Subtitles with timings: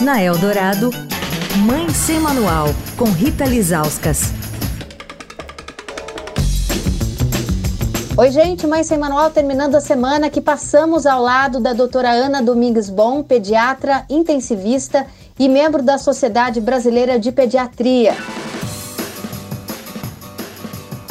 [0.00, 0.90] Na Eldorado,
[1.64, 4.32] Mãe Sem Manual, com Rita Lizauskas.
[8.16, 12.42] Oi, gente, Mãe Sem Manual terminando a semana que passamos ao lado da doutora Ana
[12.42, 15.06] Domingues Bom, pediatra intensivista
[15.38, 18.14] e membro da Sociedade Brasileira de Pediatria.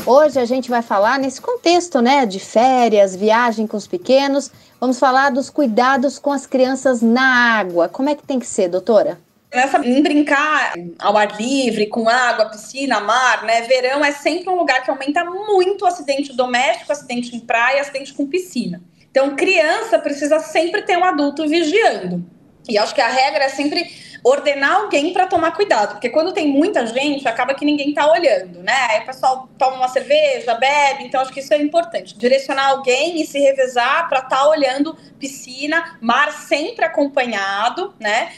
[0.06, 4.52] Hoje a gente vai falar nesse contexto, né, de férias, viagem com os pequenos.
[4.78, 7.88] Vamos falar dos cuidados com as crianças na água.
[7.88, 9.18] Como é que tem que ser, doutora?
[9.54, 13.62] Nessa, em brincar ao ar livre, com água, piscina, mar, né?
[13.62, 18.28] Verão é sempre um lugar que aumenta muito acidente doméstico, acidente em praia, acidente com
[18.28, 18.82] piscina.
[19.10, 22.26] Então, criança precisa sempre ter um adulto vigiando.
[22.68, 23.90] E acho que a regra é sempre
[24.24, 28.64] ordenar alguém para tomar cuidado, porque quando tem muita gente, acaba que ninguém tá olhando,
[28.64, 28.88] né?
[28.90, 32.18] Aí o pessoal toma uma cerveja, bebe, então acho que isso é importante.
[32.18, 38.32] Direcionar alguém e se revezar para estar tá olhando piscina, mar sempre acompanhado, né?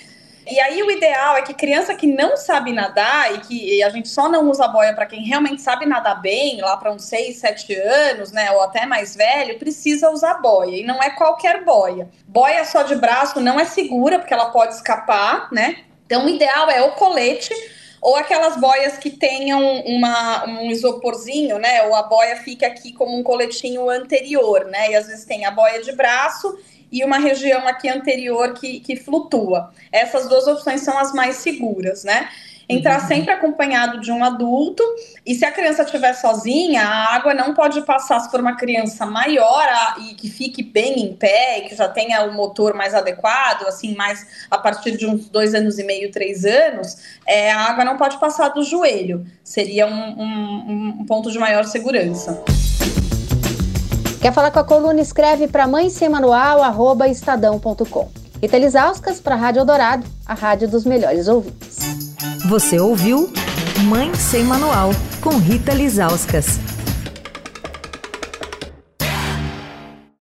[0.47, 4.07] E aí o ideal é que criança que não sabe nadar e que a gente
[4.07, 7.73] só não usa boia para quem realmente sabe nadar bem, lá para uns 6, 7
[7.73, 10.77] anos, né, ou até mais velho, precisa usar boia.
[10.77, 12.07] E não é qualquer boia.
[12.27, 15.83] Boia só de braço não é segura porque ela pode escapar, né?
[16.05, 17.53] Então o ideal é o colete
[17.99, 21.81] ou aquelas boias que tenham uma, um isoporzinho, né?
[21.87, 24.91] Ou a boia fica aqui como um coletinho anterior, né?
[24.91, 26.55] E às vezes tem a boia de braço
[26.95, 29.69] e uma região aqui anterior que, que flutua.
[29.91, 32.29] Essas duas opções são as mais seguras, né?
[32.69, 33.07] Entrar uhum.
[33.07, 34.81] sempre acompanhado de um adulto,
[35.25, 39.05] e se a criança estiver sozinha, a água não pode passar se for uma criança
[39.05, 42.95] maior a, e que fique bem em pé, e que já tenha o motor mais
[42.95, 47.59] adequado, assim, mais a partir de uns dois anos e meio, três anos, é, a
[47.65, 49.27] água não pode passar do joelho.
[49.43, 52.41] Seria um, um, um ponto de maior segurança.
[54.25, 54.99] Quer falar com a coluna?
[54.99, 58.09] Escreve para mãe sem manual, arroba estadão.com.
[58.41, 61.77] Rita Lisauskas para a Rádio Eldorado, a rádio dos melhores ouvintes.
[62.49, 63.31] Você ouviu
[63.83, 64.89] Mãe Sem Manual,
[65.21, 66.59] com Rita Lisauskas.